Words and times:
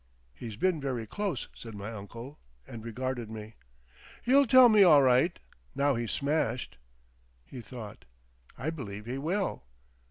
"He's 0.33 0.55
been 0.55 0.79
very 0.79 1.05
close," 1.05 1.47
said 1.53 1.75
my 1.75 1.91
uncle, 1.93 2.39
and 2.65 2.83
regarded 2.83 3.29
me. 3.29 3.53
"He'll 4.23 4.47
tell 4.47 4.67
me 4.67 4.81
all 4.81 5.03
right, 5.03 5.37
now 5.75 5.93
he's 5.93 6.09
smashed." 6.11 6.79
He 7.45 7.61
thought. 7.61 8.05
"I 8.57 8.71
believe 8.71 9.05
he 9.05 9.19
will." 9.19 9.61